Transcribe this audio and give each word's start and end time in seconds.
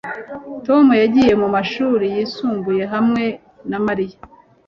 Tom 0.67 0.85
yagiye 1.01 1.33
mu 1.41 1.47
mashuri 1.55 2.05
yisumbuye 2.15 2.83
hamwe 2.93 3.23
na 3.69 3.77
Mariya 3.85 4.17